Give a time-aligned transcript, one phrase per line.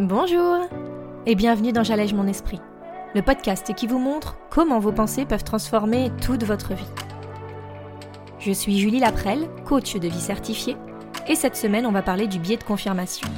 [0.00, 0.66] Bonjour
[1.26, 2.58] et bienvenue dans J'allège mon esprit,
[3.14, 6.88] le podcast qui vous montre comment vos pensées peuvent transformer toute votre vie.
[8.38, 10.78] Je suis Julie Laprelle, coach de vie certifiée,
[11.28, 13.28] et cette semaine on va parler du biais de confirmation.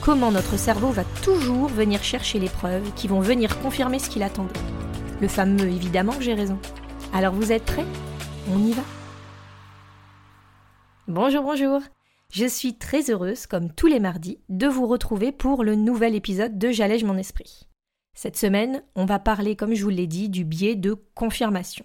[0.00, 4.24] Comment notre cerveau va toujours venir chercher les preuves qui vont venir confirmer ce qu'il
[4.24, 4.58] attendait.
[5.20, 6.58] Le fameux évidemment que j'ai raison.
[7.14, 7.86] Alors vous êtes prêts?
[8.52, 8.82] On y va?
[11.06, 11.80] Bonjour, bonjour
[12.30, 16.58] je suis très heureuse, comme tous les mardis, de vous retrouver pour le nouvel épisode
[16.58, 17.66] de J'allège mon esprit.
[18.14, 21.84] Cette semaine, on va parler, comme je vous l'ai dit, du biais de confirmation.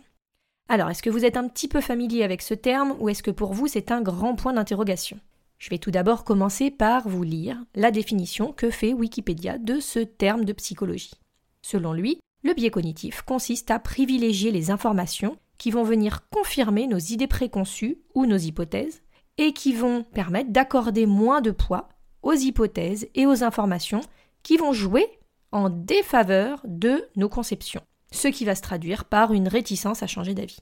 [0.69, 3.31] Alors, est-ce que vous êtes un petit peu familier avec ce terme ou est-ce que
[3.31, 5.19] pour vous c'est un grand point d'interrogation?
[5.57, 9.99] Je vais tout d'abord commencer par vous lire la définition que fait Wikipédia de ce
[9.99, 11.13] terme de psychologie.
[11.61, 16.99] Selon lui, le biais cognitif consiste à privilégier les informations qui vont venir confirmer nos
[16.99, 19.01] idées préconçues ou nos hypothèses
[19.37, 21.89] et qui vont permettre d'accorder moins de poids
[22.21, 24.01] aux hypothèses et aux informations
[24.43, 25.07] qui vont jouer
[25.51, 30.33] en défaveur de nos conceptions, ce qui va se traduire par une réticence à changer
[30.33, 30.59] d'avis.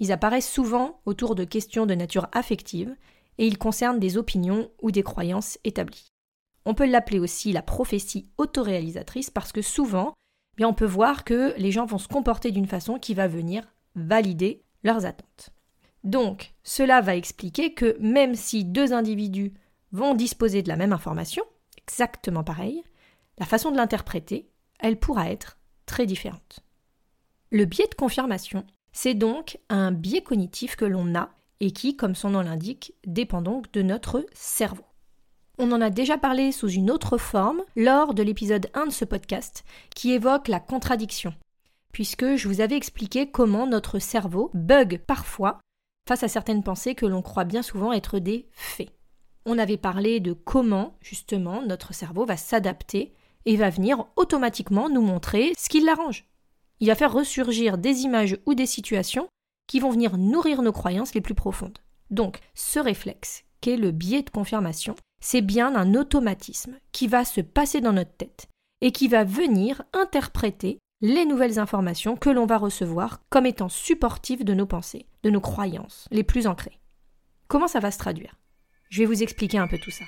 [0.00, 2.94] Ils apparaissent souvent autour de questions de nature affective
[3.38, 6.12] et ils concernent des opinions ou des croyances établies.
[6.64, 10.14] On peut l'appeler aussi la prophétie autoréalisatrice parce que souvent,
[10.56, 13.64] bien on peut voir que les gens vont se comporter d'une façon qui va venir
[13.94, 15.53] valider leurs attentes.
[16.04, 19.54] Donc, cela va expliquer que même si deux individus
[19.90, 21.42] vont disposer de la même information,
[21.78, 22.84] exactement pareille,
[23.38, 26.60] la façon de l'interpréter, elle pourra être très différente.
[27.50, 32.14] Le biais de confirmation, c'est donc un biais cognitif que l'on a et qui, comme
[32.14, 34.84] son nom l'indique, dépend donc de notre cerveau.
[35.58, 39.04] On en a déjà parlé sous une autre forme lors de l'épisode 1 de ce
[39.04, 41.32] podcast qui évoque la contradiction,
[41.92, 45.60] puisque je vous avais expliqué comment notre cerveau bug parfois
[46.06, 48.90] face à certaines pensées que l'on croit bien souvent être des faits.
[49.46, 53.14] On avait parlé de comment, justement, notre cerveau va s'adapter
[53.46, 56.26] et va venir automatiquement nous montrer ce qui l'arrange.
[56.80, 59.28] Il va faire ressurgir des images ou des situations
[59.66, 61.78] qui vont venir nourrir nos croyances les plus profondes.
[62.10, 67.40] Donc, ce réflexe, qu'est le biais de confirmation, c'est bien un automatisme qui va se
[67.40, 68.48] passer dans notre tête
[68.80, 74.42] et qui va venir interpréter les nouvelles informations que l'on va recevoir comme étant supportives
[74.42, 76.80] de nos pensées, de nos croyances les plus ancrées.
[77.46, 78.38] Comment ça va se traduire?
[78.88, 80.06] Je vais vous expliquer un peu tout ça.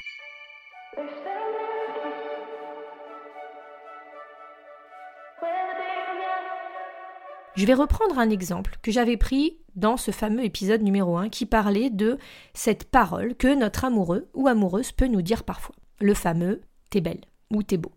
[7.57, 11.45] Je vais reprendre un exemple que j'avais pris dans ce fameux épisode numéro 1 qui
[11.45, 12.17] parlait de
[12.55, 15.75] cette parole que notre amoureux ou amoureuse peut nous dire parfois.
[16.01, 17.21] Le fameux T'es belle
[17.51, 17.93] ou T'es beau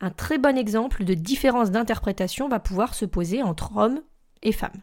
[0.00, 4.02] un très bon exemple de différence d'interprétation va pouvoir se poser entre hommes
[4.42, 4.82] et femmes.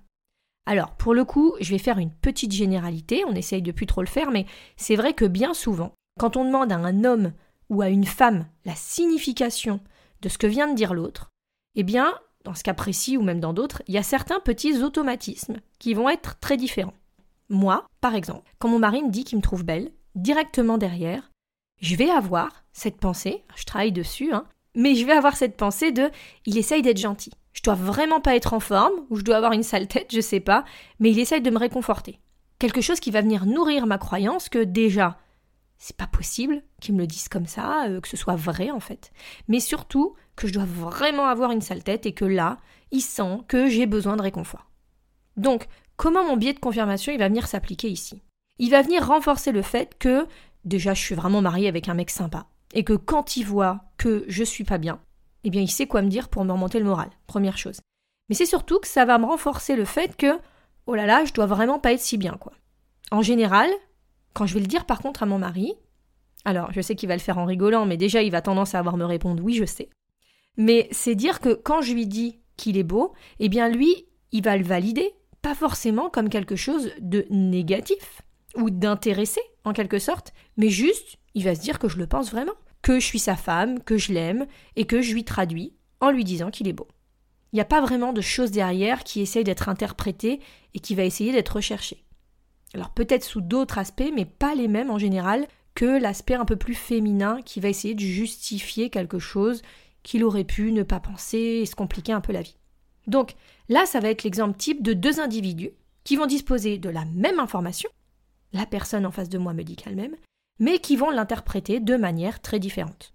[0.65, 4.01] Alors, pour le coup, je vais faire une petite généralité, on essaye de plus trop
[4.01, 4.45] le faire, mais
[4.75, 7.31] c'est vrai que bien souvent, quand on demande à un homme
[7.69, 9.79] ou à une femme la signification
[10.21, 11.29] de ce que vient de dire l'autre,
[11.75, 12.13] eh bien,
[12.43, 15.93] dans ce cas précis ou même dans d'autres, il y a certains petits automatismes qui
[15.93, 16.93] vont être très différents.
[17.49, 21.31] Moi, par exemple, quand mon mari me dit qu'il me trouve belle, directement derrière,
[21.79, 24.45] je vais avoir cette pensée, je travaille dessus, hein,
[24.77, 26.09] mais je vais avoir cette pensée de
[26.45, 27.31] il essaye d'être gentil.
[27.51, 30.21] Je dois vraiment pas être en forme, ou je dois avoir une sale tête, je
[30.21, 30.63] sais pas,
[30.99, 32.19] mais il essaye de me réconforter.
[32.59, 35.17] Quelque chose qui va venir nourrir ma croyance que déjà,
[35.79, 38.79] c'est pas possible qu'il me le dise comme ça, euh, que ce soit vrai en
[38.79, 39.11] fait.
[39.47, 42.57] Mais surtout que je dois vraiment avoir une sale tête et que là,
[42.91, 44.69] il sent que j'ai besoin de réconfort.
[45.37, 48.21] Donc, comment mon biais de confirmation il va venir s'appliquer ici?
[48.59, 50.27] Il va venir renforcer le fait que
[50.65, 54.25] déjà je suis vraiment mariée avec un mec sympa et que quand il voit que
[54.27, 54.99] je suis pas bien,
[55.43, 57.79] eh bien il sait quoi me dire pour me remonter le moral, première chose.
[58.29, 60.39] Mais c'est surtout que ça va me renforcer le fait que
[60.85, 62.53] oh là là, je dois vraiment pas être si bien quoi.
[63.11, 63.69] En général,
[64.33, 65.73] quand je vais le dire par contre à mon mari,
[66.45, 68.79] alors je sais qu'il va le faire en rigolant, mais déjà il va tendance à
[68.79, 69.89] avoir me répondre oui, je sais.
[70.57, 74.43] Mais c'est dire que quand je lui dis qu'il est beau, eh bien lui, il
[74.43, 78.21] va le valider, pas forcément comme quelque chose de négatif
[78.55, 82.31] ou d'intéressé en quelque sorte, mais juste il va se dire que je le pense
[82.31, 82.55] vraiment,
[82.95, 86.51] je suis sa femme, que je l'aime, et que je lui traduis en lui disant
[86.51, 86.87] qu'il est beau.
[87.51, 90.41] Il n'y a pas vraiment de choses derrière qui essayent d'être interprétées
[90.73, 92.03] et qui va essayer d'être recherchées.
[92.73, 96.55] Alors peut-être sous d'autres aspects, mais pas les mêmes en général que l'aspect un peu
[96.55, 99.61] plus féminin qui va essayer de justifier quelque chose
[100.03, 102.57] qu'il aurait pu ne pas penser et se compliquer un peu la vie.
[103.05, 103.35] Donc
[103.69, 105.71] là, ça va être l'exemple type de deux individus
[106.03, 107.89] qui vont disposer de la même information,
[108.53, 110.15] la personne en face de moi me dit qu'elle-même,
[110.59, 113.13] mais qui vont l'interpréter de manière très différente.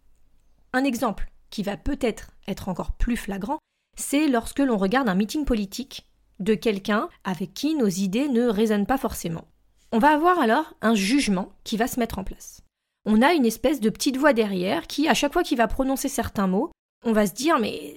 [0.72, 3.58] Un exemple qui va peut-être être encore plus flagrant,
[3.96, 6.06] c'est lorsque l'on regarde un meeting politique
[6.40, 9.44] de quelqu'un avec qui nos idées ne résonnent pas forcément.
[9.92, 12.62] On va avoir alors un jugement qui va se mettre en place.
[13.04, 16.08] on a une espèce de petite voix derrière qui, à chaque fois qu'il va prononcer
[16.08, 16.70] certains mots,
[17.04, 17.96] on va se dire mais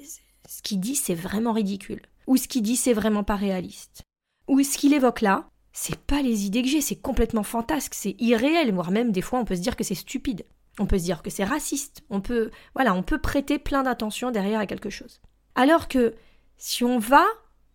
[0.50, 4.02] ce qu'il dit c'est vraiment ridicule, ou ce qu'il dit c'est vraiment pas réaliste,
[4.48, 8.16] ou ce qu'il évoque là, c'est pas les idées que j'ai, c'est complètement fantasque, c'est
[8.18, 10.45] irréel, voire même des fois on peut se dire que c'est stupide.
[10.80, 14.31] On peut se dire que c'est raciste, on peut voilà, on peut prêter plein d'attention
[14.31, 15.22] derrière à quelque chose.
[15.54, 16.16] Alors que
[16.56, 17.25] si on va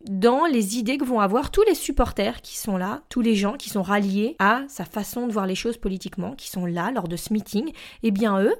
[0.06, 3.58] dans les idées que vont avoir tous les supporters qui sont là, tous les gens
[3.58, 7.06] qui sont ralliés à sa façon de voir les choses politiquement, qui sont là lors
[7.06, 7.70] de ce meeting,
[8.02, 8.56] eh bien eux,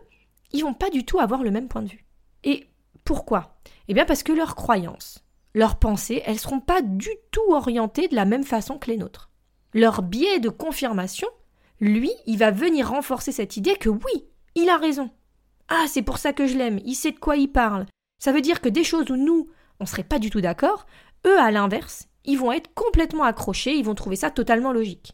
[0.53, 2.05] ils vont pas du tout avoir le même point de vue.
[2.45, 2.67] Et
[3.07, 3.59] pourquoi?
[3.89, 8.17] Eh bien parce que leurs croyances, leurs pensées, elles seront pas du tout orientées de
[8.17, 9.30] la même façon que les nôtres.
[9.73, 11.29] Leur biais de confirmation,
[11.81, 14.25] lui, il va venir renforcer cette idée que oui,
[14.55, 15.11] il a raison.
[15.69, 17.87] Ah, c'est pour ça que je l'aime, il sait de quoi il parle.
[18.19, 20.87] Ça veut dire que des choses où nous, on serait pas du tout d'accord,
[21.27, 25.13] eux, à l'inverse, ils vont être complètement accrochés, ils vont trouver ça totalement logique.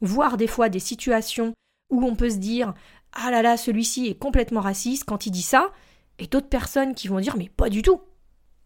[0.00, 1.52] Voir des fois des situations
[1.90, 2.74] où on peut se dire
[3.12, 5.72] Ah là là, celui-ci est complètement raciste quand il dit ça,
[6.18, 8.00] et d'autres personnes qui vont dire Mais pas du tout.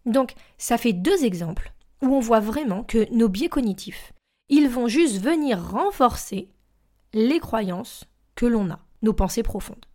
[0.06, 1.72] Donc, ça fait deux exemples
[2.02, 4.12] où on voit vraiment que nos biais cognitifs,
[4.50, 6.50] ils vont juste venir renforcer
[7.14, 8.04] les croyances
[8.34, 9.86] que l'on a, nos pensées profondes.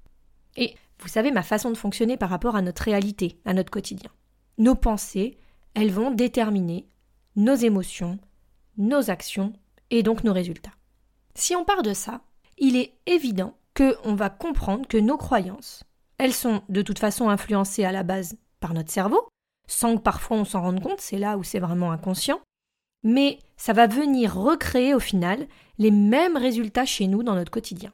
[0.56, 4.10] Et vous savez ma façon de fonctionner par rapport à notre réalité, à notre quotidien.
[4.58, 5.38] Nos pensées,
[5.74, 6.88] elles vont déterminer
[7.36, 8.18] nos émotions,
[8.78, 9.54] nos actions
[9.92, 10.74] et donc nos résultats.
[11.36, 12.22] Si on part de ça,
[12.58, 15.84] il est évident qu'on va comprendre que nos croyances,
[16.18, 19.28] elles sont de toute façon influencées à la base par notre cerveau,
[19.68, 22.40] sans que parfois on s'en rende compte, c'est là où c'est vraiment inconscient,
[23.06, 25.48] mais ça va venir recréer au final
[25.78, 27.94] les mêmes résultats chez nous dans notre quotidien.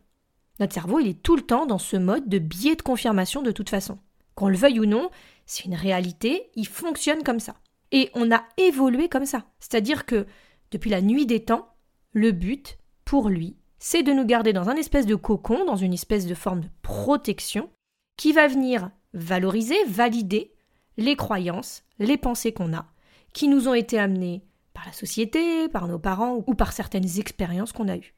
[0.60, 3.52] Notre cerveau, il est tout le temps dans ce mode de biais de confirmation de
[3.52, 4.00] toute façon.
[4.36, 5.12] Qu'on le veuille ou non,
[5.46, 7.56] c'est une réalité, il fonctionne comme ça.
[7.92, 9.44] Et on a évolué comme ça.
[9.60, 10.26] C'est-à-dire que,
[10.72, 11.68] depuis la nuit des temps,
[12.14, 15.94] le but, pour lui, c'est de nous garder dans un espèce de cocon, dans une
[15.94, 17.70] espèce de forme de protection,
[18.16, 20.54] qui va venir valoriser, valider
[20.96, 22.86] les croyances, les pensées qu'on a,
[23.34, 24.44] qui nous ont été amenées
[24.82, 28.16] par la société, par nos parents ou par certaines expériences qu'on a eues.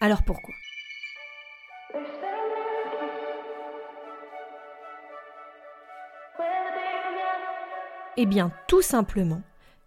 [0.00, 0.52] Alors pourquoi?
[8.16, 9.42] Eh bien, tout simplement,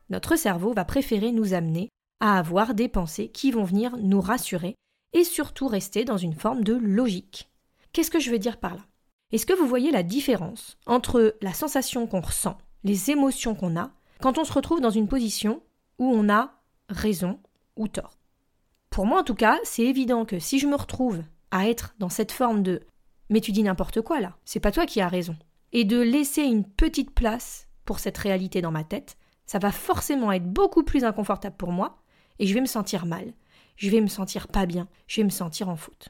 [0.09, 1.89] notre cerveau va préférer nous amener
[2.21, 4.75] à avoir des pensées qui vont venir nous rassurer
[5.11, 7.51] et surtout rester dans une forme de logique.
[7.91, 8.85] Qu'est-ce que je veux dire par là?
[9.33, 13.91] Est-ce que vous voyez la différence entre la sensation qu'on ressent, les émotions qu'on a,
[14.21, 15.61] quand on se retrouve dans une position
[15.99, 17.39] où on a raison
[17.75, 18.17] ou tort
[18.89, 22.09] Pour moi en tout cas, c'est évident que si je me retrouve à être dans
[22.09, 22.81] cette forme de
[23.29, 25.35] mais tu dis n'importe quoi là, c'est pas toi qui as raison,
[25.71, 30.31] et de laisser une petite place pour cette réalité dans ma tête, ça va forcément
[30.31, 32.01] être beaucoup plus inconfortable pour moi
[32.39, 33.33] et je vais me sentir mal.
[33.75, 36.09] Je vais me sentir pas bien, je vais me sentir en faute.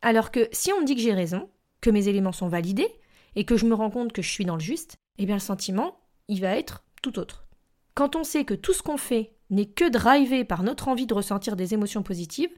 [0.00, 1.50] Alors que si on me dit que j'ai raison,
[1.80, 2.90] que mes éléments sont validés
[3.34, 5.40] et que je me rends compte que je suis dans le juste, eh bien le
[5.40, 7.46] sentiment, il va être tout autre.
[7.94, 11.14] Quand on sait que tout ce qu'on fait n'est que drivé par notre envie de
[11.14, 12.52] ressentir des émotions positives,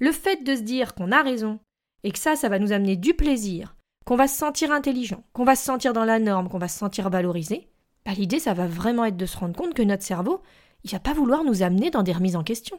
[0.00, 1.58] le fait de se dire qu'on a raison
[2.02, 5.44] et que ça, ça va nous amener du plaisir, qu'on va se sentir intelligent, qu'on
[5.44, 7.68] va se sentir dans la norme, qu'on va se sentir valorisé,
[8.04, 10.42] bah, l'idée, ça va vraiment être de se rendre compte que notre cerveau,
[10.84, 12.78] il va pas vouloir nous amener dans des remises en question.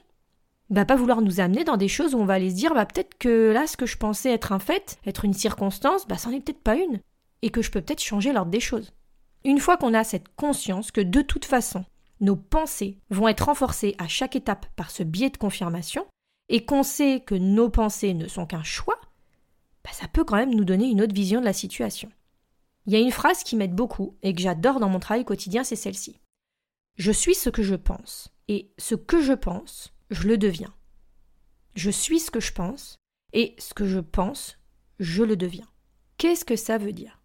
[0.69, 2.73] Il va pas vouloir nous amener dans des choses où on va aller se dire,
[2.73, 6.17] bah, peut-être que là, ce que je pensais être un fait, être une circonstance, bah,
[6.17, 6.99] c'en est peut-être pas une.
[7.41, 8.93] Et que je peux peut-être changer l'ordre des choses.
[9.43, 11.85] Une fois qu'on a cette conscience que de toute façon,
[12.19, 16.05] nos pensées vont être renforcées à chaque étape par ce biais de confirmation,
[16.49, 18.99] et qu'on sait que nos pensées ne sont qu'un choix,
[19.83, 22.09] bah, ça peut quand même nous donner une autre vision de la situation.
[22.85, 25.63] Il y a une phrase qui m'aide beaucoup et que j'adore dans mon travail quotidien,
[25.63, 26.19] c'est celle-ci.
[26.97, 30.73] Je suis ce que je pense, et ce que je pense, je le deviens.
[31.75, 32.95] Je suis ce que je pense,
[33.33, 34.59] et ce que je pense,
[34.99, 35.67] je le deviens.
[36.17, 37.21] Qu'est-ce que ça veut dire?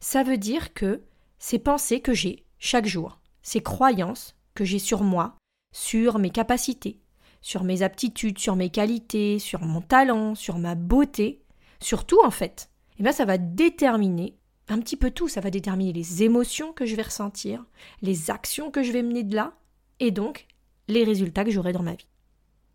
[0.00, 1.02] Ça veut dire que
[1.38, 5.36] ces pensées que j'ai chaque jour, ces croyances que j'ai sur moi,
[5.72, 7.00] sur mes capacités,
[7.40, 11.44] sur mes aptitudes, sur mes qualités, sur mon talent, sur ma beauté,
[11.80, 14.36] sur tout en fait, eh bien ça va déterminer
[14.68, 17.64] un petit peu tout, ça va déterminer les émotions que je vais ressentir,
[18.00, 19.52] les actions que je vais mener de là,
[20.00, 20.46] et donc
[20.88, 22.08] les résultats que j'aurai dans ma vie.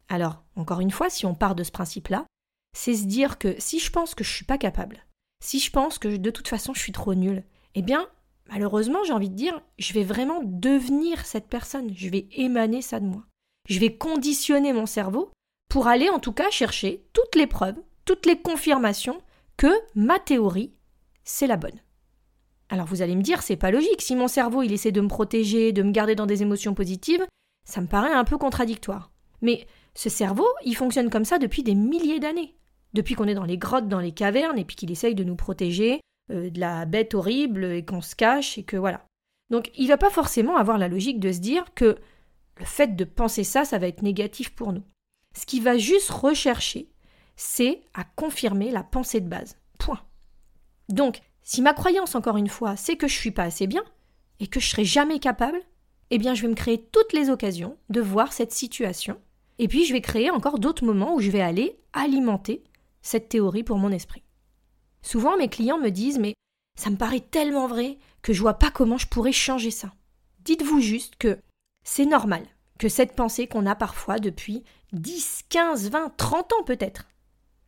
[0.07, 2.25] Alors, encore une fois, si on part de ce principe-là,
[2.75, 5.05] c'est se dire que si je pense que je suis pas capable,
[5.43, 8.07] si je pense que de toute façon je suis trop nulle, eh bien,
[8.51, 12.99] malheureusement, j'ai envie de dire, je vais vraiment devenir cette personne, je vais émaner ça
[12.99, 13.25] de moi.
[13.67, 15.31] Je vais conditionner mon cerveau
[15.69, 19.21] pour aller en tout cas chercher toutes les preuves, toutes les confirmations
[19.57, 20.73] que ma théorie
[21.23, 21.79] c'est la bonne.
[22.69, 24.01] Alors vous allez me dire, c'est pas logique.
[24.01, 27.25] Si mon cerveau il essaie de me protéger, de me garder dans des émotions positives,
[27.65, 29.11] ça me paraît un peu contradictoire.
[29.41, 32.55] Mais ce cerveau, il fonctionne comme ça depuis des milliers d'années.
[32.93, 35.35] depuis qu'on est dans les grottes, dans les cavernes, et puis qu'il essaye de nous
[35.35, 36.01] protéger
[36.31, 39.05] euh, de la bête horrible et qu'on se cache et que voilà.
[39.49, 41.97] Donc il va pas forcément avoir la logique de se dire que
[42.57, 44.83] le fait de penser ça, ça va être négatif pour nous.
[45.35, 46.89] Ce qu'il va juste rechercher,
[47.35, 49.57] c'est à confirmer la pensée de base.
[49.77, 50.01] Point.
[50.89, 53.83] Donc, si ma croyance, encore une fois, c'est que je suis pas assez bien
[54.39, 55.59] et que je serai jamais capable,
[56.09, 59.19] eh bien, je vais me créer toutes les occasions de voir cette situation.
[59.57, 62.63] Et puis, je vais créer encore d'autres moments où je vais aller alimenter
[63.01, 64.23] cette théorie pour mon esprit.
[65.01, 66.33] Souvent, mes clients me disent Mais
[66.77, 69.93] ça me paraît tellement vrai que je vois pas comment je pourrais changer ça.
[70.45, 71.39] Dites-vous juste que
[71.83, 72.45] c'est normal
[72.77, 74.63] que cette pensée qu'on a parfois depuis
[74.93, 77.07] 10, 15, 20, 30 ans peut-être,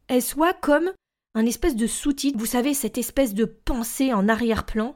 [0.08, 0.92] elle soit comme
[1.36, 4.96] un espèce de sous-titre, vous savez, cette espèce de pensée en arrière-plan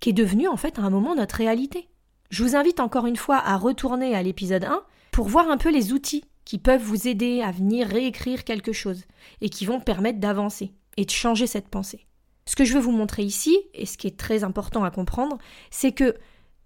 [0.00, 1.88] qui est devenue en fait à un moment notre réalité.
[2.30, 5.70] Je vous invite encore une fois à retourner à l'épisode 1 pour voir un peu
[5.70, 9.04] les outils qui peuvent vous aider à venir réécrire quelque chose
[9.40, 12.06] et qui vont permettre d'avancer et de changer cette pensée.
[12.46, 15.38] Ce que je veux vous montrer ici, et ce qui est très important à comprendre,
[15.70, 16.14] c'est que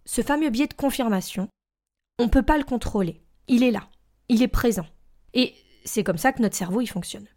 [0.05, 1.49] ce fameux biais de confirmation,
[2.19, 3.23] on ne peut pas le contrôler.
[3.47, 3.89] Il est là,
[4.29, 4.87] il est présent.
[5.35, 5.55] Et
[5.85, 7.29] c'est comme ça que notre cerveau il fonctionne.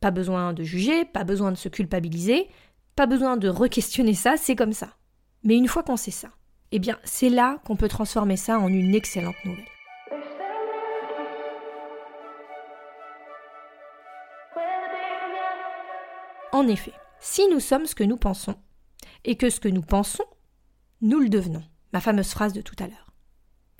[0.00, 2.48] Pas besoin de juger, pas besoin de se culpabiliser,
[2.96, 4.96] pas besoin de re-questionner ça, c'est comme ça.
[5.44, 6.30] Mais une fois qu'on sait ça,
[6.72, 9.75] eh bien c'est là qu'on peut transformer ça en une excellente nouvelle.
[16.56, 18.54] En effet, si nous sommes ce que nous pensons,
[19.26, 20.24] et que ce que nous pensons,
[21.02, 23.12] nous le devenons, ma fameuse phrase de tout à l'heure.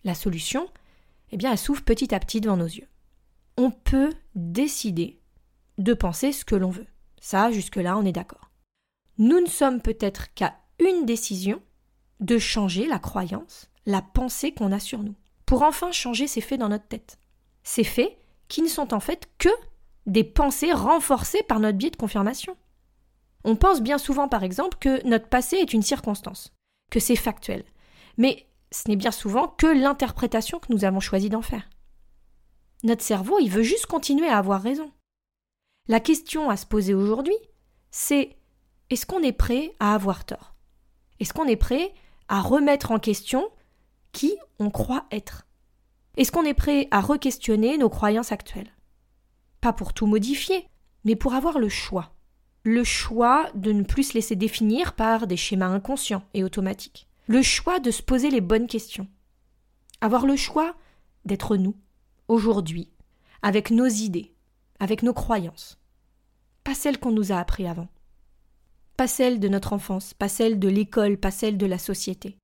[0.05, 0.69] La solution,
[1.31, 2.87] eh bien, elle s'ouvre petit à petit devant nos yeux.
[3.57, 5.23] On peut décider
[5.79, 6.87] de penser ce que l'on veut.
[7.19, 8.51] Ça, jusque-là, on est d'accord.
[9.17, 11.63] Nous ne sommes peut-être qu'à une décision
[12.21, 15.15] de changer la croyance, la pensée qu'on a sur nous,
[15.47, 17.19] pour enfin changer ces faits dans notre tête.
[17.63, 18.19] Ces faits
[18.49, 19.49] qui ne sont en fait que
[20.05, 22.55] des pensées renforcées par notre biais de confirmation.
[23.47, 26.53] On pense bien souvent, par exemple, que notre passé est une circonstance,
[26.91, 27.65] que c'est factuel.
[28.19, 31.71] Mais ce n'est bien souvent que l'interprétation que nous avons choisi d'en faire.
[32.83, 34.91] Notre cerveau, il veut juste continuer à avoir raison.
[35.87, 37.37] La question à se poser aujourd'hui,
[37.93, 38.37] c'est
[38.91, 40.57] est-ce qu'on est prêt à avoir tort?
[41.21, 41.95] Est-ce qu'on est prêt
[42.27, 43.49] à remettre en question
[44.11, 45.47] qui on croit être?
[46.17, 48.75] Est-ce qu'on est prêt à re-questionner nos croyances actuelles?
[49.61, 50.67] Pas pour tout modifier,
[51.05, 52.16] mais pour avoir le choix.
[52.69, 57.07] Le choix de ne plus se laisser définir par des schémas inconscients et automatiques.
[57.29, 59.07] Le choix de se poser les bonnes questions.
[60.01, 60.75] Avoir le choix
[61.25, 61.77] d'être nous,
[62.27, 62.91] aujourd'hui,
[63.41, 64.35] avec nos idées,
[64.81, 65.79] avec nos croyances.
[66.65, 67.87] Pas celles qu'on nous a appris avant.
[68.97, 72.37] Pas celles de notre enfance, pas celles de l'école, pas celles de la société.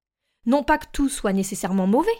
[0.46, 2.10] Non pas que tout soit nécessairement mauvais,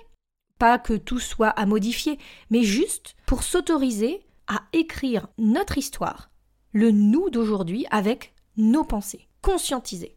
[0.58, 2.18] pas que tout soit à modifier,
[2.50, 6.31] mais juste pour s'autoriser à écrire notre histoire,
[6.72, 10.16] le nous d'aujourd'hui avec nos pensées, conscientisées.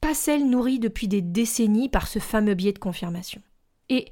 [0.00, 3.42] Pas celles nourries depuis des décennies par ce fameux biais de confirmation.
[3.88, 4.06] Et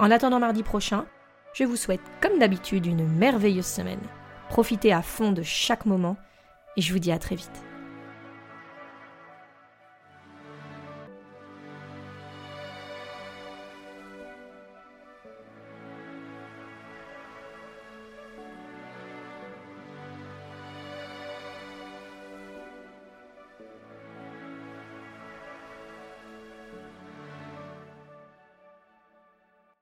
[0.00, 1.06] En attendant mardi prochain,
[1.54, 4.00] je vous souhaite comme d'habitude une merveilleuse semaine.
[4.48, 6.16] Profitez à fond de chaque moment
[6.76, 7.71] et je vous dis à très vite.